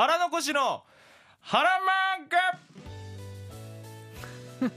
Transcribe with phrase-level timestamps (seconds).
[0.00, 0.82] 腹残しの
[1.42, 1.74] 腹漫
[2.30, 2.58] 画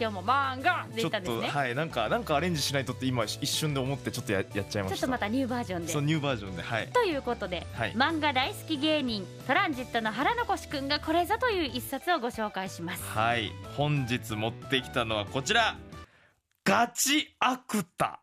[0.00, 1.48] 今日も漫画でちょっと言ったんですね。
[1.48, 4.88] はいなんかなんかアレンジしないとって今一瞬で思ってちょっとややっちゃいました。
[4.88, 5.92] ちょっとまたニューバージョンで。
[5.92, 6.88] そうニューバージョンではい。
[6.88, 7.92] ということで、はい。
[7.92, 13.04] 漫画大好き芸人トランジットの腹残しくんがこれぞという一冊をご紹介します。
[13.04, 13.52] はい。
[13.76, 15.76] 本日持ってきたのはこちら。
[16.64, 18.20] ガチアクタ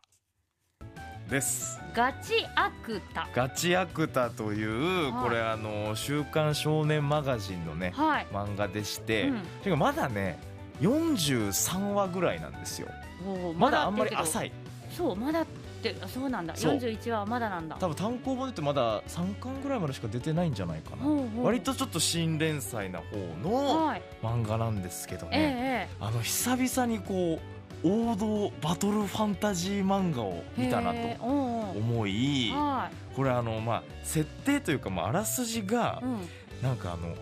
[1.28, 1.80] です。
[1.94, 3.28] ガチアクタ。
[3.34, 5.22] ガチアクタという、はい。
[5.24, 8.26] これあの「週刊少年マガジン」のねはい。
[8.32, 9.40] 漫画でして、うん。
[9.62, 10.38] てかまだね
[10.80, 12.88] 43話ぐらいなんですよ。
[13.26, 14.52] おーまだあんまり浅い。
[14.90, 15.46] そうまだっ
[15.82, 16.54] てあそうなんだ。
[16.54, 16.76] そう。
[16.76, 17.76] 41話はまだなんだ。
[17.80, 21.02] 多分単行本で言ってまだ3巻ぐらいまでしか出てないんじゃないかな。
[21.02, 21.46] ほうほう。
[21.46, 24.02] 割とちょっと新連載な方のはい。
[24.22, 25.96] 漫画なんですけどええね、え。
[26.00, 36.02] あの久々にこう王道バトルファンタジー漫画をえ見たなと思いはこれあのまあ設定というかまああらすじが
[36.62, 37.14] なんかあの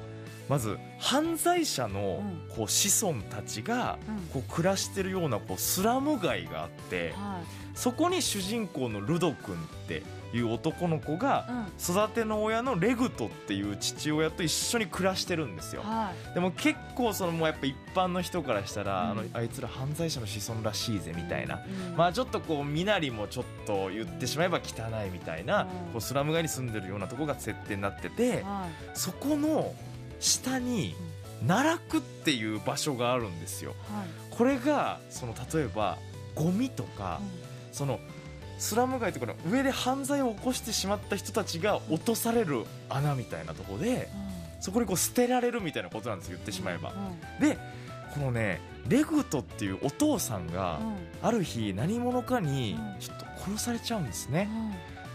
[0.48, 4.14] まず犯罪者のうこう子孫たちがうん。
[4.32, 7.76] こう暮らしてるようなこうスラム街があってはい。
[7.76, 11.96] そこに主人公のルド君っていう男の子がうん。
[11.96, 15.82] 育ての親のレグトっていう父親と一緒に暮らしてるんですよ。
[15.82, 16.34] はい。
[16.34, 19.10] でも結構そのもうやっぱ一般の人からしたら、うん。
[19.10, 21.96] あのあいつら犯罪者の子孫らしいぜみたいな、うん。
[21.96, 25.68] まあちょっとこう身なりもちょっと言ってしまえば汚いみたいな、うん。
[25.92, 28.98] こうスラム街に住んでるようなとこが設定になってて、はい。
[28.98, 29.74] そこの
[30.24, 30.94] 下に
[31.46, 33.74] 奈落っていう場所があるんですよ。
[33.92, 34.36] はい。
[34.36, 35.98] これがその例えば
[36.34, 37.20] ゴミとか、
[37.70, 38.00] その
[38.58, 44.08] スラム街とかの上で犯罪を起こしてしまった人たちが落とされる穴みたいなところで
[44.60, 46.92] そこにこう捨てられるみたいなことなんですよ言ってしまえば。
[47.40, 47.58] うんで
[48.14, 50.96] このねレグトっていうお父さんがうん。
[51.26, 53.00] ある日何者かにうん。
[53.00, 54.48] ちょっと殺されちゃうんですね。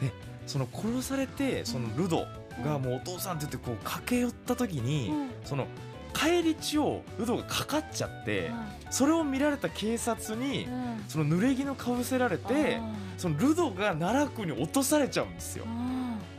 [0.02, 0.12] うん。
[0.46, 2.26] その殺されてそのルド
[2.64, 5.30] がもうお父さんって言ってこう駆け寄った時にうん。
[5.44, 5.68] その
[6.12, 10.68] 返り血をルドがかかっちゃってはそれを見られた警察に
[11.08, 15.66] その濡れ衣かぶせられてあそのルドが奈落に落とされちゃうんですよ。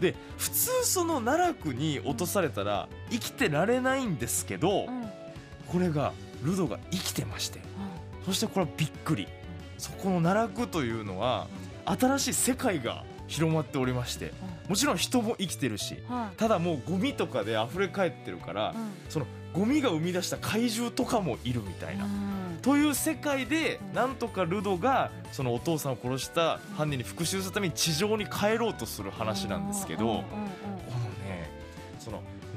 [0.01, 4.87] で普通その奈落に落とされたら生きてられないんですけど
[5.69, 7.61] これがルドが生きてまして
[8.27, 9.29] そしてこれはびっくり。
[9.79, 11.47] そこの奈落というのは
[11.87, 14.33] 新しい世界が広まっておりまして
[14.69, 16.37] もちろん人も生きてるしはい。
[16.37, 18.75] ただもうゴミとかで溢れ返ってるから
[19.09, 22.05] そのゴミが生み出した怪獣とかもいるみたいな。
[22.05, 22.11] うん。
[22.63, 23.95] という世界でうん。
[23.95, 30.25] なんとかルドがそのお父さんを殺した犯人に復讐するために地上に帰ろうとする話なんですけど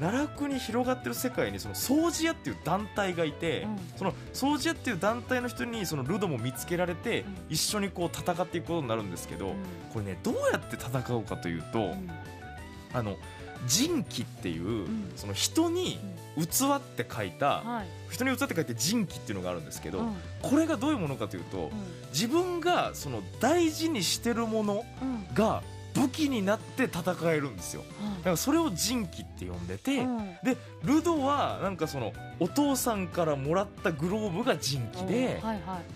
[0.00, 3.78] 奈落に広がってる世界にその掃除屋っていう団体がいてうん。
[3.96, 7.34] その掃除屋っていう団体の人にそのルドも見つけられてうん。
[7.50, 9.54] 一緒にこう戦っていくことになるんですけど
[9.92, 12.10] これねどうやって戦うかというとうん。
[12.92, 13.16] あの
[13.66, 15.12] 人気っていううん。
[15.16, 15.98] その人に
[16.36, 17.88] 器って書いたはい。
[18.10, 20.14] 人に器って書いて人気っていうのがあるんですけどうん。
[20.42, 21.70] これがどういうものかというと
[22.12, 25.34] 自分がその大事にしてるものうん。
[25.34, 25.62] が
[25.94, 27.82] 武器になって戦えるんですよ。
[28.18, 30.36] だからそれを人気って呼んでて、うん。
[30.42, 35.40] でルドはなんかそのお父さんからもらったグローブが人気で、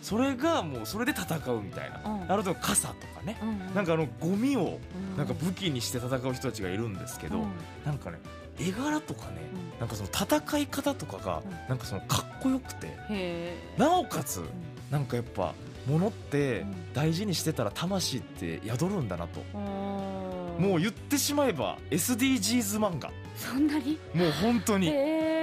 [0.00, 2.28] それがもうそれで戦うみたいな、うん。
[2.28, 4.78] なると傘とかね、うんなんかあのゴミを
[5.12, 7.48] うんなんか武器にして戦う人たちがいるんですけど、うん。
[7.84, 8.19] なんかね
[8.60, 9.37] 絵柄とかね、
[9.72, 9.81] うん。
[9.81, 11.50] なんかその戦い方とかがうん。
[11.69, 13.56] なんかそのかっこよくて。
[13.76, 14.48] なおかつうん。
[14.91, 15.54] なんかやっぱ
[15.86, 16.92] 物ってうん。
[16.94, 19.60] 大事にしてたら魂って宿るんだなと、うん。
[20.64, 23.10] もう言ってしまえば SDGs 漫画。
[23.36, 23.98] そんなに？
[24.14, 24.92] もう本当に。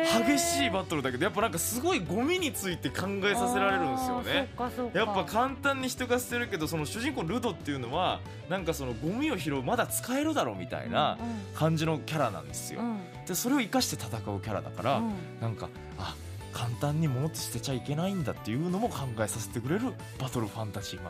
[0.06, 4.50] 激しいバトルだけどやっぱなんかすごいゴミについて考えさせられるんですよね。
[4.94, 11.18] やっぱ簡単に人が捨てるけどその主人公ルドっていうのはなんかそのゴミを拾うまだ使えるだろうみたいな
[11.56, 12.82] 感じのキャラなんですよ。
[13.28, 15.14] でそれを生かして戦うキャラだからうん。
[15.42, 16.14] なんかあ
[16.56, 21.10] 簡単に物って捨てちゃいけないんだっていうのも考えさせてくれるバトルファンタジー漫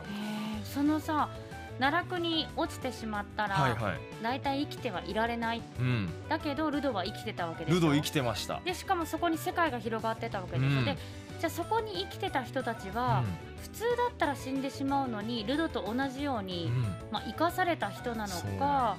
[0.62, 1.28] ーそのさ
[1.78, 3.98] 奈落に落ちてしまった画はいらはい。
[4.22, 5.62] 大体生きてはいられない。
[5.78, 6.08] うん。
[6.28, 8.60] だけどルドは生きてたわけでルド生きてました。
[8.64, 10.84] でしかもそこに世界が広がってたわけでしょ、うん。
[10.86, 10.96] で
[11.38, 13.22] じゃあそこに生きてた人たちは、
[13.60, 16.76] 普通だったら死んでしまうのにルドと同じように、うん。
[16.76, 16.82] うん
[17.12, 18.96] まあ、生かされた人なのそうなか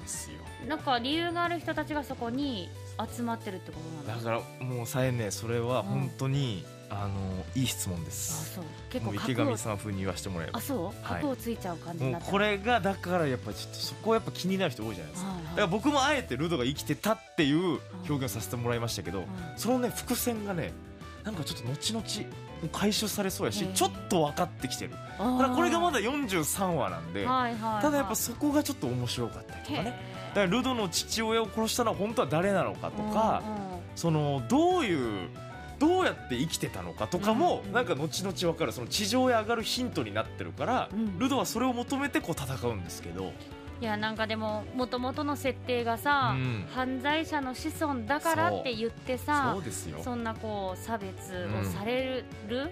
[0.68, 2.68] なんか理由がある人たちがそこに
[3.16, 8.64] 集まってるってことなのだからもうさえねそれは本当に、あのいい質問であすそう。
[8.90, 10.58] 結構角を上さん風に言わせてもらえば。
[10.58, 10.84] あそう？
[11.02, 11.22] はい。
[11.22, 15.30] 角をついちゃう感じになっちゃう、これがだからやっぱちょっとそこはやっぱ気になる人多いじゃないですか。
[15.30, 15.46] はいはい。
[15.48, 19.26] だから僕もあえてルドが生きてたっていう表現をさせてもらいましたけど、うん。
[19.56, 20.72] そのね伏線がね
[21.24, 22.04] なんかちょっと後々
[22.72, 24.92] 回収されそうやしちょっと分かってきてる。
[25.18, 25.38] あー。
[25.38, 27.82] ただこれがまだ43話なんではいはいはい。
[27.82, 29.90] ただやっぱそこがちょっと面白かったりとかね。
[29.90, 33.42] へからルドの父親を殺したのは本当は誰なのかとか、
[33.94, 35.28] そのどういう
[35.78, 38.72] どうやって生きてたのかとかも、うんなんか後々分かる。
[38.72, 43.32] その地上へ上がるヒントになってるから、うんルドはそれを求めてこう戦うんですけど、
[43.80, 46.66] いやなんかでももともとの設定がさ、うん。
[46.74, 49.64] 犯罪者の子孫だからって言ってさそう。
[49.64, 50.00] ですよ。
[50.02, 51.14] そんなこう差別
[51.62, 52.70] をされる、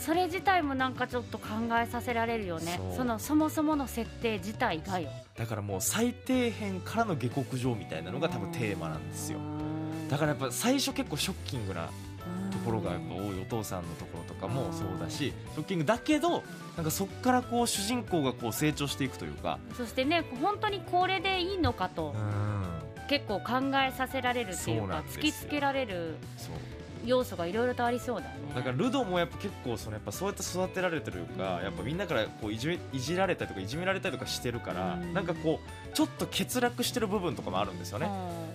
[0.00, 1.46] それ自体もなんかちょっと考
[1.80, 2.80] えさせられるよね。
[2.96, 5.10] そのそもそもの設定自体がよ。
[5.36, 9.38] だからもう最底辺からの下克上みたいなのが多分テーマなんですよ。
[10.08, 11.90] だからやっぱ最初結構ショッキングな
[12.50, 16.42] ところがやっぱ多いお父さんのところとかもそうだしショッキングだけど
[16.76, 19.58] なんかそこからこう主人公がこう成長していくというか。
[19.76, 22.90] そしてね本当にこれでいいのかとうん。
[23.10, 26.54] 結構考えさせられるっていうか突きつけられるそう
[27.04, 28.34] 要素がいろいろとありそうだね。
[28.54, 35.14] だからルドもやっぱ結構そのやっぱそうやって育てられてるというかやっぱみんなからこういじめいじられたりとかいじめられたりとかしてるからうん。
[35.14, 38.08] なんかこうちょっと欠落してる部分とかもあるんですよね。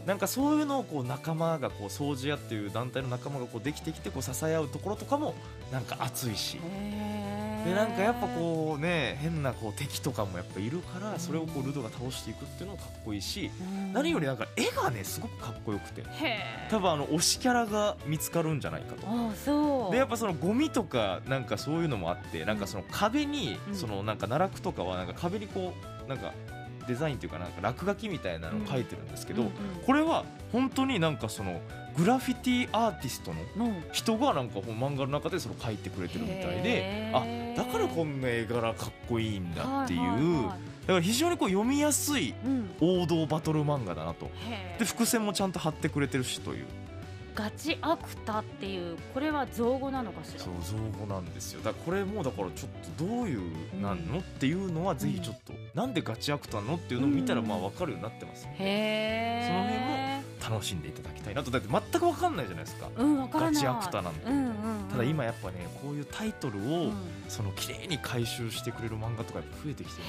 [0.05, 5.33] なんかそういうのをこう仲間がこう掃除屋っていう団体の仲間がこうできてきてこう支え合うところとかも
[5.71, 6.59] なんか熱いし
[7.65, 13.93] でなんかやっぱこうね変なこう敵とかもやっぱいるからそれをこうルドが倒していくっていうのがかっこいいしうん。
[13.93, 16.03] 何よりなんか絵がねすごくかっこよくて。
[16.69, 19.91] 多分あの推しキャラが見つかるんじゃないかと。
[19.91, 23.75] でやっぱそのゴミとかなんかそういうのもあってなんかその壁にうん。
[23.75, 25.73] そのなんか奈落とかはなんか壁にこ
[26.05, 26.33] うなんか
[26.87, 29.53] デザインっていうかなんか落書きみたいなのを描いてるんですけどうんうん
[29.85, 31.59] これは本当になんかその
[31.97, 37.23] グラフィティアーティストのうん人がなんか漫画の中でそれを描いてくれてるみたいであ
[37.57, 40.49] だからこんな絵柄かっこいいんだっていう。
[40.85, 42.69] だから非常にこう読みやすいうん。
[42.79, 44.29] 王道バトル漫画だなと。
[44.77, 46.65] で伏線もちゃんと貼ってくれてるしという。
[47.33, 50.39] ガチアクタっていうこれは造語なのかしら？
[50.39, 51.61] そう造語なんですよ。
[51.63, 57.47] だからこれもだからちょっとどういうなんの、っていうのはぜひちょっと、なんでガチアクターなのっていうのを見たらうん。
[57.47, 61.51] まあ分かるようになってます、へえ楽しんでいただきたいなと。
[61.51, 62.89] だって全く分かんないじゃないですか。
[62.95, 64.53] うんわかガチアクターなんて、うんうんうん。
[64.89, 66.93] ただ今やっぱねこういうタイトルを、うん
[67.27, 70.01] その綺麗に回収してくれる漫画とかやっぱ増えてきて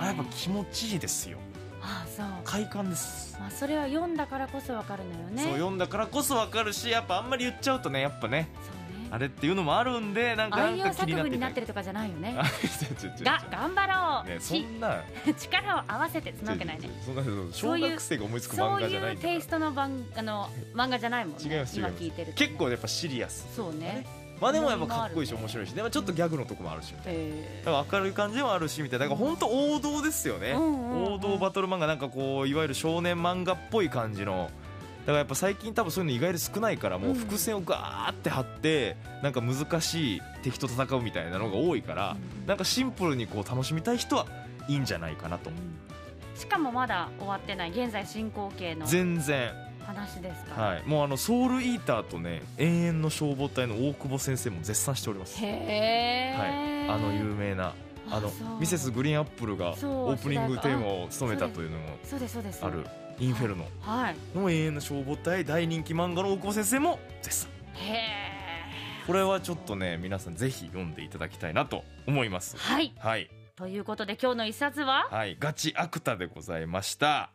[0.00, 1.38] あやっぱ気持ちいいですよ。
[1.80, 2.26] あそう。
[2.44, 5.42] 快感です、まあそれは読んだからこそわかるのよね。
[5.42, 8.48] そう読んだからこそ分かるしやっぱあんまり言っちゃうとねやっぱね
[9.10, 12.34] あれっていうのもあるんでなんかなんか作文になってるとかじゃないよね。
[13.22, 15.02] が頑張ろう、ねそしんな。
[15.38, 17.22] 力を合わせてそんなわけないねそんな
[17.52, 21.64] 小学生が思いつく漫画じゃないテイストの番あの漫画じゃないもんね。
[21.74, 22.46] 今聞いてるとね。
[22.46, 23.46] 結構やっぱシリアス。
[23.54, 24.06] そうね。
[24.40, 25.74] まあでもやっぱかっこいいし面白いし。
[25.74, 27.20] でもちょっとギャグのとこもあるしみたいな。
[27.20, 29.06] へだから明るい感じでもあるしみたいな。
[29.06, 31.14] だから本当王道ですよね、うんうんうん。
[31.14, 34.63] 王道バトル漫画なんかこういわゆる少年漫画っぽい感じのだ
[35.06, 42.46] からやっぱ最近多分そういうの意外と少ないからもう伏線をガーって張ってなんか難しい敵と戦うみたいなのが多いからうん。
[42.46, 44.26] なんかシンプルにこう楽しみたい人は
[44.68, 45.50] いいんじゃないかなと。
[46.36, 49.52] しかもまだ終わってない現在進行形の全然。
[49.86, 50.56] 話ですか？
[50.56, 50.82] ら、はい。
[50.86, 55.38] もうあのソウルイーターとね永遠の消防隊の大久保先生も絶賛しております。
[55.44, 57.74] へえ、はい、あの有名な
[58.10, 62.64] あのミセスグリーンアップルがオープニングテーマを務めたというのもそうですそうです。
[62.64, 62.86] ある
[63.18, 63.66] インフェルノ。
[63.80, 64.16] はい。
[64.34, 67.50] の永遠の消防隊大人気漫画の大久保先生も絶賛。
[67.74, 67.98] へえ。
[69.06, 72.56] これはちょっとね皆さんぜひ読んでいただきたいなと思います。
[72.56, 72.92] はい。
[72.98, 73.30] はい。
[73.56, 75.08] ということで今日の一冊は？
[75.10, 75.36] はい。
[75.38, 77.30] ガチアクタでございました